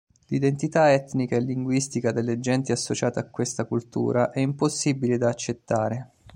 L'identità 0.29 0.91
etnica 0.91 1.35
e 1.35 1.41
linguistica 1.41 2.11
delle 2.11 2.39
genti 2.39 2.71
associate 2.71 3.19
a 3.19 3.27
questa 3.29 3.65
cultura 3.65 4.31
è 4.31 4.39
impossibile 4.39 5.19
da 5.19 5.29
accertare. 5.29 6.09